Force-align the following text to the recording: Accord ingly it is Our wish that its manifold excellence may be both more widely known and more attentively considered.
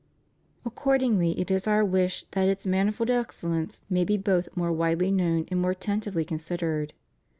Accord 0.65 1.01
ingly 1.01 1.37
it 1.37 1.51
is 1.51 1.67
Our 1.67 1.85
wish 1.85 2.25
that 2.31 2.49
its 2.49 2.65
manifold 2.65 3.11
excellence 3.11 3.83
may 3.87 4.03
be 4.03 4.17
both 4.17 4.49
more 4.55 4.71
widely 4.73 5.11
known 5.11 5.45
and 5.51 5.61
more 5.61 5.69
attentively 5.73 6.25
considered. 6.25 6.93